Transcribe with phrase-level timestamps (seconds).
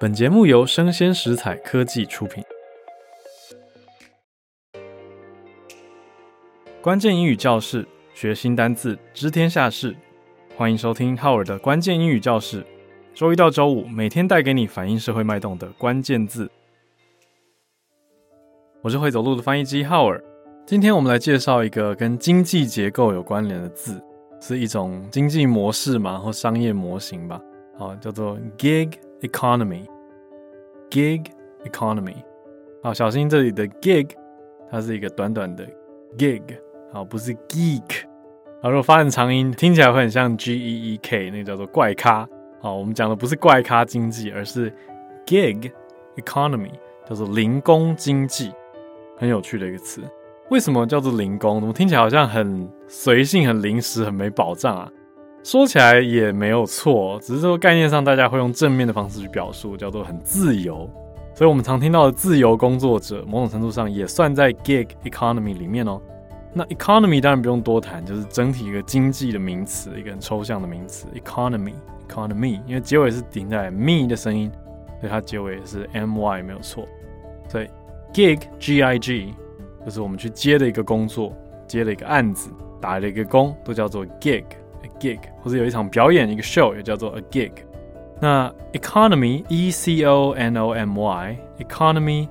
[0.00, 2.42] 本节目由生鲜食材科技出品。
[6.82, 9.94] 关键英语教室，学新单字，知天下事。
[10.56, 12.66] 欢迎收听浩尔的关键英语教室。
[13.14, 16.50] 周一到周五，每天带给你反映社会脉动的关键字。
[18.82, 20.22] 我是会走路的翻译机浩尔。
[20.66, 24.02] 今天我们来介绍一个跟经济结构有关联的字，
[24.40, 27.40] 是一种经济模式嘛，或商业模型吧。
[27.78, 28.92] 好，叫做 gig
[29.26, 29.86] economy。
[30.90, 31.24] gig
[31.64, 32.16] economy。
[32.82, 34.10] 好，小心这里的 gig，
[34.70, 35.66] 它是一个短短的
[36.16, 36.42] gig，
[36.92, 38.04] 好，不是 geek。
[38.62, 42.28] 好，如果发成长音，听起来会很像 G E E K，那个叫做怪咖。
[42.60, 44.72] 好，我们讲的不是怪咖经济，而是
[45.26, 45.70] gig
[46.16, 46.70] economy，
[47.08, 48.52] 叫做零工经济，
[49.16, 50.02] 很有趣的一个词。
[50.50, 51.58] 为什么叫做零工？
[51.60, 54.90] 怎么听起来好像很随性、很临时、很没保障啊？
[55.44, 60.88] 说起来也没有错，只是说概念上大家会用正面的方式去表述，叫做很自由。
[61.34, 66.00] 所以我们常听到的自由工作者，某种程度上也算在 gig economy 里面哦。
[66.54, 71.06] 那 economy 当然不用多谈，就是整体一个经济的名词，一个很抽象的名词。
[71.14, 74.50] economy，economy，因为结尾是顶在 me 的声音，
[74.98, 76.88] 所以它结尾是 my 没有错。
[77.50, 77.68] 所以
[78.14, 79.34] gig g i g。
[79.84, 81.30] 就是我们去接的一个工作，
[81.66, 82.48] 接了一个案子，
[82.80, 84.42] 打了一个工，都叫做 gig
[84.84, 87.50] a gig，或者有一场表演，一个 show 也叫做 a gig。
[88.20, 92.28] 那 economy，e c o n o m y，economy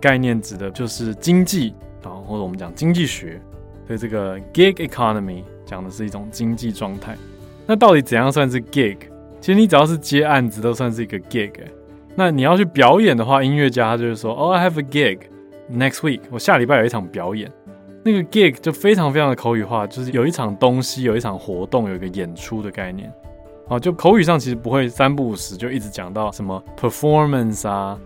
[0.00, 3.40] 概念指的就是经济啊，或者我们讲经济学。
[3.86, 7.16] 所以这个 gig economy 讲的是一种经济状态。
[7.66, 8.96] 那到底怎样算是 gig？
[9.40, 11.52] 其实你只要是接案子，都算是一个 gig。
[12.16, 15.18] 那你要去表演的话，音乐家他就是说，Oh, I have a gig。
[15.70, 17.52] Next week，我下礼拜有一场表演，
[18.06, 23.12] 那个 gig 就非常非常的口语化，就是有一场东西，有一场活动，有一个演出的概念。
[23.66, 27.98] 好，就口语上其实不会三不五时就一直讲到什么 performance 啊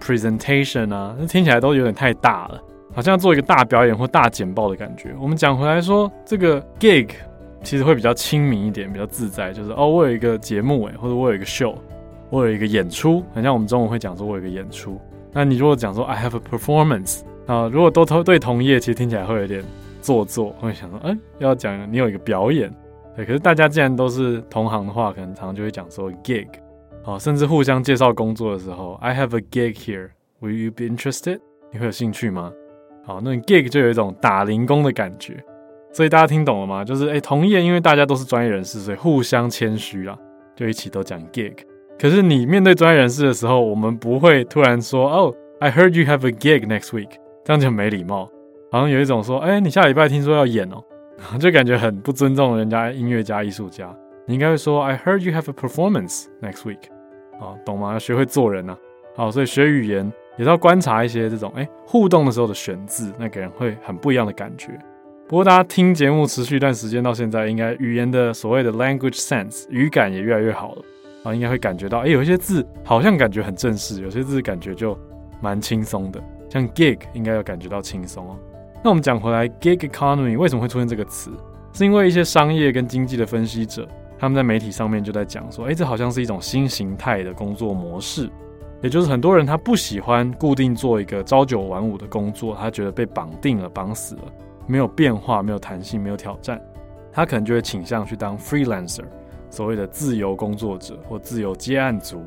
[0.00, 2.62] ，presentation 啊，那听起来都有点太大了，
[2.94, 5.12] 好像要做一个大表演或大简报的感觉。
[5.20, 7.08] 我们讲回来说，这个 gig
[7.64, 11.74] 其实会比较亲民一点，比较自在，就是哦，我有一个节目诶，或者我有一个 show，
[12.30, 15.00] 我有一个演出，很像我们中文会讲说我有一个演出。
[15.32, 19.64] 那你如果讲说 I have a performance 啊，如果都同对同业，其实听起来会有点
[20.02, 22.70] 做作，会想说，哎、要讲你有一个表演，
[23.16, 23.24] 对。
[23.24, 26.46] 可是大家既然都是同行的话，可能常常就会讲说 gig，
[27.04, 31.40] 啊，甚至互相介绍工作的时候，I have a gig here，Will you be interested？
[31.72, 32.52] 你会有兴趣吗？
[33.06, 35.42] 好，那 gig 就有一种打零工的感觉，
[35.90, 36.84] 所以大家听懂了吗？
[36.84, 40.14] 就是哎、同业因为大家都是专业人士，所以互相谦虚啦，
[40.54, 41.54] 就一起都讲 gig。
[41.98, 47.08] 可是你面对专业人士的时候，我们不会突然说哦、，I heard you have a gig next week，
[47.48, 48.30] 这样就很没礼貌，
[48.70, 50.84] 好像有一种说，哎、你下礼拜听说要演哦，
[51.40, 53.90] 就感觉很不尊重人家音乐家、艺术家。
[54.26, 56.90] 你应该会说，I heard you have a performance next week，
[57.40, 57.94] 啊，懂吗？
[57.94, 58.78] 要学会做人呐、啊。
[59.16, 64.78] 好，所以学语言也是要观察一些这种哎、互动的时候的选字，那给人会很不一样的感觉。
[65.26, 70.82] 不过大家听节目持续一段时间到现在，应该语言的所谓的 language sense 语感也越来越好了。
[71.24, 74.94] 啊，应该会感觉到，哎，有一些字好像感觉很正式，有些字感觉就
[75.40, 76.22] 蛮轻松的。
[76.48, 78.36] 像 gig 应该要感觉到轻松哦。
[78.82, 81.30] 那我们讲回来，gig economy 为什么会出现这个词？
[81.72, 83.86] 是因为一些商业跟经济的分析者，
[84.18, 88.30] 他们在媒体上面就在讲说，哎，这好像是一种新形态的工作模式，
[88.82, 94.22] 也就是很多人他不喜欢固定做一个朝九晚五的工作，他觉得被绑定了、绑死了，
[94.66, 96.60] 没有变化、没有弹性、没有挑战，
[97.12, 99.04] 他可能就会倾向去当 freelancer。
[99.50, 102.22] 所谓的自由工作者或自由接案族，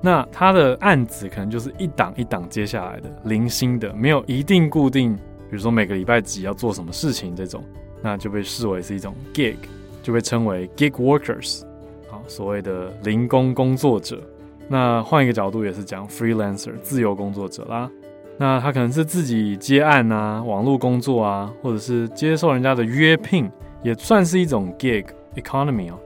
[0.00, 7.64] 那他的案子可能就是一档一档接下来的，零星的，没有一定固定，比如说每个礼拜几要做什么事情这种，
[8.02, 9.56] 那就被视为是一种 gig，
[10.02, 11.62] 就被称为 gig workers，
[12.08, 14.20] 好，所谓的零工工作者。
[14.68, 17.90] 那换一个角度也是讲 freelancer 自由工作者啦，
[18.36, 23.50] 那他可能是自己接案啊，网络工作啊，或者是接受人家的约聘，
[23.82, 25.04] 也算是一种 gig
[25.36, 25.98] economy 哦。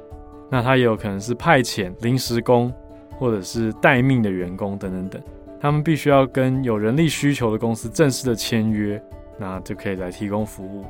[0.50, 2.72] 那他也有可能是派遣临时工，
[3.20, 5.22] 或者是待命的员工等等等，
[5.60, 9.00] 他们必须要跟有人力需求的公司正式的签约，
[9.38, 10.86] 那就可以来提供服务。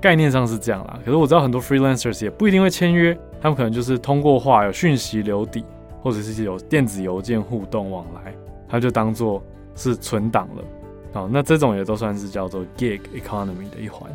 [0.00, 5.62] 概念上是这样啦，可是我知道很多 freelancers 也不一定会签约，他们可能就是通过话有讯息留底，
[6.02, 8.34] 或者是有电子邮件互动往来，
[8.66, 9.42] 他就当做
[9.74, 10.64] 是存档了。
[11.12, 14.10] 好，那这种也都算是叫做 gig economy 的一环。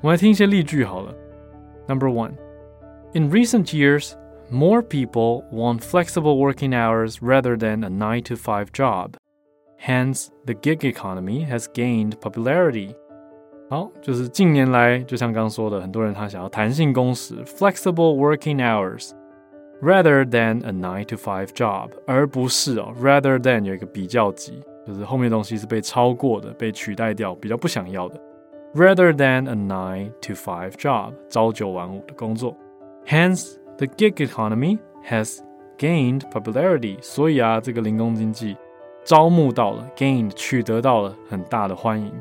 [0.00, 1.12] 我们来听一些例句好了。
[1.88, 2.30] Number one,
[3.12, 4.12] in recent years.
[4.51, 9.15] More people want flexible working hours rather than a nine to five job.
[9.79, 12.95] Hence, the gig economy has gained popularity.
[13.69, 19.11] 好，就是近年来，就像刚刚说的，很多人他想要弹性工时 （flexible working hours）。
[19.81, 28.21] rather than a nine to five job，而不是哦，rather than 有一个比较级，就是后面的东西是被超过的，被取代掉，比较不想要的。
[28.75, 32.55] rather than a nine to five job，朝九晚五的工作。
[33.05, 34.77] Hence, the gig economy
[35.09, 35.39] has
[35.77, 36.97] gained popularity。
[37.01, 38.55] 所以啊，这个零工经济
[39.03, 42.11] 招募到了，gained 取得到了很大的欢迎。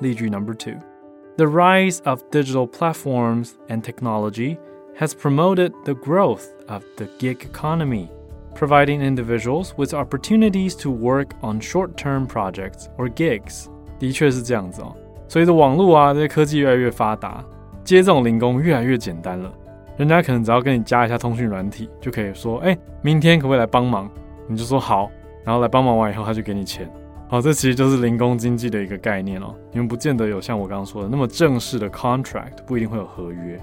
[0.00, 4.58] 例句 number two。The rise of digital platforms and technology
[4.98, 8.08] has promoted the growth of the gig economy,
[8.54, 13.66] providing individuals with opportunities to work on short-term projects or gigs.
[13.98, 14.94] 的确是这样子哦。
[15.28, 17.42] 随着网络啊这些科技越来越发达，
[17.84, 19.50] 接这种零工越来越简单了。
[19.97, 24.09] 人家可能只要跟你加一下通讯软体，就可以说：“哎，明天可不可以来帮忙？”
[24.47, 25.09] 你就说好，
[25.43, 26.89] 然后来帮忙完以后，他就给你钱。
[27.27, 29.55] 好，这其实就是零工经济的一个概念哦。
[29.71, 33.59] 你们不见得有像我刚刚说的那么正式的 contract，不一定会有合约。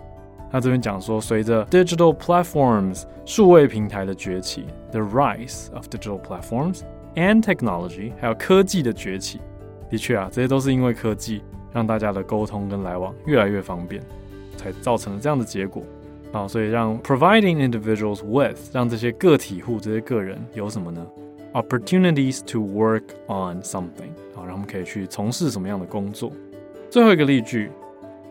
[0.51, 6.81] 那这边讲说，随着 digital platforms 数位平台的崛起，the rise of digital platforms
[7.15, 9.41] and technology，还有科技的崛起，
[9.89, 11.43] 的确啊，这些都是因为科技
[11.73, 14.03] 让大家的沟通跟来往越来越方便，
[14.57, 15.83] 才造成了这样的结果。
[16.32, 21.06] 好，所以让 providing individuals with 让这些个体户这些个人有什么呢？
[21.54, 26.32] Opportunities to work on something，好，让我们可以去从事什么样的工作。
[26.90, 27.72] 最后一个例句，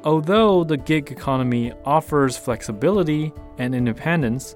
[0.03, 4.53] Although the gig economy offers flexibility and independence,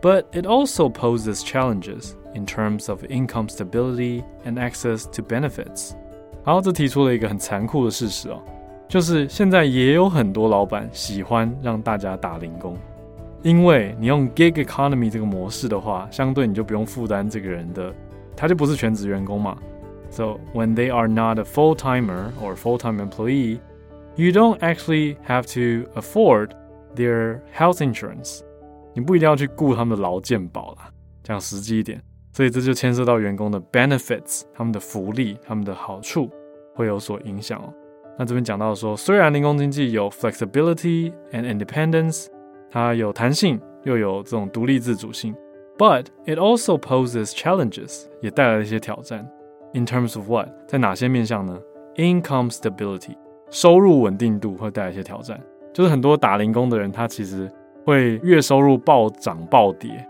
[0.00, 5.92] but it also poses challenges in terms of income stability and access to benefits。
[6.44, 8.40] 好，这提出了一个很残酷的事实哦，
[8.87, 12.77] 就是现在也有很多老板喜欢让大家打零工。
[13.41, 17.93] 因为你用 gig economy 这个模式的话，相对你就不用负担这个人的，
[18.37, 19.57] 他就不是全职员工嘛。
[20.09, 23.59] So when they are not a full timer or full time employee,
[24.15, 26.51] you don't actually have to afford
[26.95, 28.41] their health insurance。
[28.93, 30.89] 你不一定要去雇他们的劳健保啦，
[31.23, 32.01] 讲实际一点。
[32.31, 36.29] 所以这就牵涉到员工的 benefits，他们的福利、他们的好处
[36.75, 37.73] 会有所影响哦。
[38.17, 42.27] 那这边讲到说，虽然零工经济有 flexibility and independence。
[42.75, 45.35] 它有弹性，又有这种独立自主性
[45.77, 49.23] ，but it also poses challenges，也带来了一些挑战。
[49.73, 51.55] In terms of what，在哪些面向呢
[51.97, 53.15] ？Income stability，
[53.51, 55.39] 收入稳定度会带来一些挑战。
[55.71, 57.47] 就是很多打零工的人，他其实
[57.85, 60.03] 会月收入暴涨暴跌，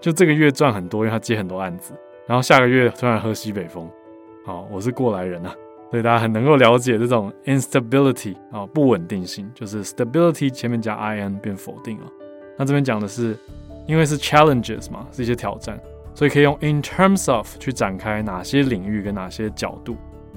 [0.00, 1.94] 就这个月赚很多，因为他接很多案子，
[2.26, 3.88] 然后下个月突然喝西北风。
[4.44, 5.54] 好，我是过来人啊，
[5.90, 12.06] 所以大家很能够了解这种 instability 啊，不稳定性，就是 stability 前面加 in 变否定了。
[12.58, 13.36] 那这边讲的是，
[13.86, 15.80] 因为是 challenges 嘛，是一些挑战，
[16.14, 19.96] 所以可以用 in terms of 去展开哪些领域跟哪些角度。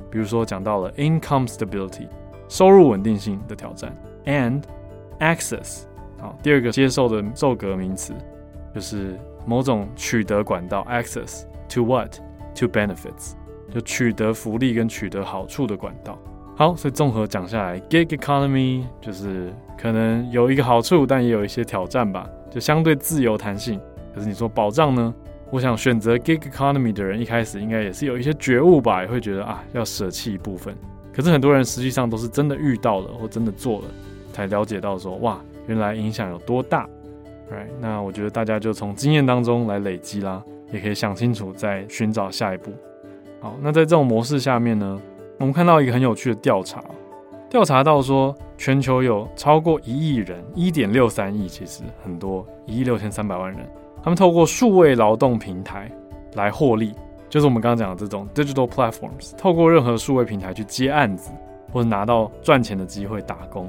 [0.10, 2.08] 比如说讲到了 income stability
[2.48, 3.96] 收入稳定性的挑战
[4.26, 4.62] ，and
[5.20, 5.84] access
[6.20, 8.14] 好，第二个接受的骤格名词
[8.76, 12.18] 就是某种取得管道 access to what
[12.56, 13.34] to benefits
[13.74, 16.18] 就取得福利跟取得好处的管道。
[16.56, 23.80] 好，所以综合讲下来，gig economy 就是可能有一个好处，但也有一些挑战吧，就相对自由弹性。
[24.14, 25.14] 可是你说保障呢？
[25.50, 30.76] 我想选择 gig economy 的人一开始应该也是有一些觉悟吧，也会觉得啊要舍弃一部分。
[31.12, 33.86] 可是很多人实际上都是真的遇到了或真的做了，
[34.32, 36.88] 才了解到说哇，原来影响有多大。
[37.52, 40.42] Right，那我觉得大家就从经验当中来累积啦，
[40.72, 42.72] 也可以想清楚再寻找下一步。
[43.42, 45.02] 好，那在这种模式下面呢？
[45.40, 46.80] 我们看到一个很有趣的调查，
[47.50, 53.68] 调查到说，全球有超过一亿人，一点六三亿，其实很多，一亿六千三百万人，
[54.04, 55.92] 他们透过数位劳动平台
[56.36, 56.94] 来获利，
[57.30, 61.32] 就是我们刚刚讲的这种 digital platforms，透过任何数位平台去接案子
[61.74, 63.68] 或者拿到赚钱的机会打工。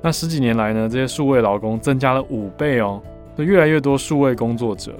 [0.00, 3.02] 那十几年来呢，这些数位劳工增加了五倍哦，
[3.36, 4.98] 就越来越多数位工作者了。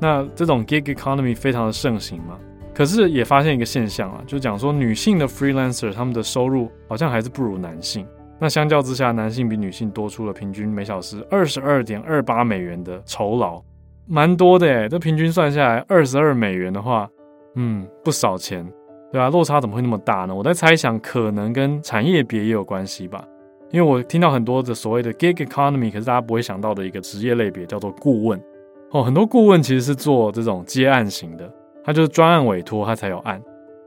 [0.00, 2.36] 那这种 gig economy 非常的盛行嘛。
[2.74, 8.06] 可是也发现一个现象啊，就讲说女性的 freelancer 他们的收入好像还是不如男性。
[8.38, 13.62] 那相较之下，男性比女性多出了平均每小时二十二点二八美元的酬劳，
[14.06, 14.88] 蛮多的诶。
[14.88, 17.08] 这平均算下来二十二美元的话，
[17.54, 18.66] 嗯，不少钱，
[19.12, 19.30] 对吧？
[19.30, 20.34] 落差怎么会那么大呢？
[20.34, 23.24] 我在猜想，可能跟产业别也有关系吧。
[23.70, 28.42] 因为我听到很多的所谓的 gig economy，可是大家不会想到的一个职业类别叫做顾问
[28.90, 29.04] 哦。
[29.04, 31.48] 很多顾问其实是做这种接案型的。
[31.84, 33.42] 他就是专案委托，他才有案，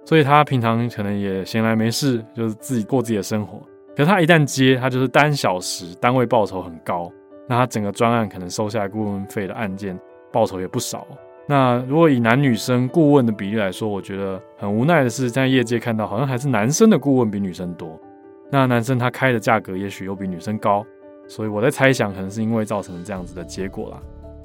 [0.06, 3.62] 所以他平常可能也闲来没事，就是自己过自己的生活。
[3.96, 7.10] 可他一旦接，他就是单小时单位报酬很高，
[7.48, 9.98] 那他整个专案可能收下来顾问费的案件
[10.32, 11.08] 报酬也不少。
[11.48, 17.98] 那如果以男女生顾问的比例来说，我觉得很无奈的是，在业界看到好像还是男生的顾问比女生多。
[18.52, 20.86] 那男生他开的价格也许又比女生高，
[21.28, 24.02] 所以我在猜想，可能是因为造成这样子的结果啦。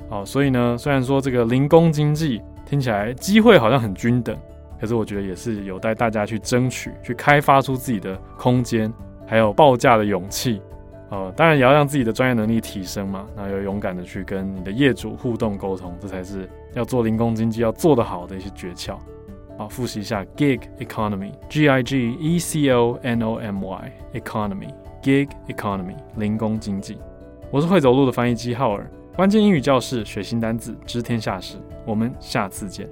[0.09, 2.41] 好，所以呢，虽然说这个零工经济
[2.71, 4.39] 听起来机会好像很均等，
[4.81, 8.93] 可是我觉得也是有待大家去争取，去开发出自己的空间，
[9.27, 10.63] 还有报价的勇气。
[11.09, 18.97] 呃，当然也要让自己的专业能力提升嘛，然后要勇敢的去跟你的业主互动沟通，这才是要做零工经济要做得好的一些诀窍。
[19.59, 26.97] 好，复习一下 gig economy，G I G E C O N O M Y economy，gig economy 零工经济。
[27.51, 28.89] 我是会走路的翻译机浩尔。
[29.21, 31.59] 关键英语教室，学新单字，知天下事。
[31.85, 32.89] 我们下次见。